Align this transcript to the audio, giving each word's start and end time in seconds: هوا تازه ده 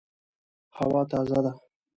هوا 0.77 1.01
تازه 1.11 1.39
ده 1.43 1.51